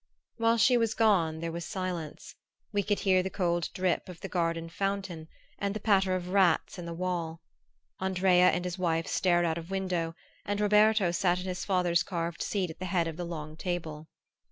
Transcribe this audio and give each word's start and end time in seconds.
While 0.37 0.57
she 0.57 0.77
was 0.77 0.95
gone 0.95 1.41
there 1.41 1.51
was 1.51 1.63
silence. 1.63 2.33
We 2.71 2.81
could 2.81 3.01
hear 3.01 3.21
the 3.21 3.29
cold 3.29 3.69
drip 3.75 4.09
of 4.09 4.19
the 4.21 4.27
garden 4.29 4.67
fountain 4.67 5.27
and 5.59 5.75
the 5.75 5.79
patter 5.79 6.15
of 6.15 6.29
rats 6.29 6.79
in 6.79 6.87
the 6.87 6.93
wall. 6.95 7.39
Andrea 7.99 8.49
and 8.49 8.65
his 8.65 8.79
wife 8.79 9.05
stared 9.05 9.45
out 9.45 9.59
of 9.59 9.69
window 9.69 10.15
and 10.43 10.59
Roberto 10.59 11.11
sat 11.11 11.37
in 11.37 11.45
his 11.45 11.65
father's 11.65 12.01
carved 12.01 12.41
seat 12.41 12.71
at 12.71 12.79
the 12.79 12.85
head 12.85 13.07
of 13.07 13.15
the 13.15 13.25
long 13.25 13.55
table. 13.55 14.07